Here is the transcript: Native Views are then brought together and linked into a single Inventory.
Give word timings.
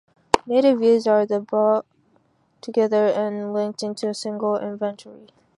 Native 0.47 0.79
Views 0.79 1.05
are 1.05 1.27
then 1.27 1.43
brought 1.43 1.85
together 2.61 3.05
and 3.05 3.53
linked 3.53 3.83
into 3.83 4.09
a 4.09 4.15
single 4.15 4.55
Inventory. 4.57 5.27